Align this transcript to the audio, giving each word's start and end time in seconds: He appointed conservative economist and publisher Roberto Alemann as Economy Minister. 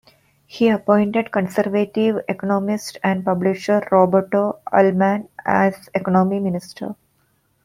He 0.47 0.67
appointed 0.69 1.31
conservative 1.31 2.23
economist 2.27 2.97
and 3.03 3.23
publisher 3.23 3.87
Roberto 3.91 4.57
Alemann 4.73 5.27
as 5.45 5.91
Economy 5.93 6.39
Minister. 6.39 6.95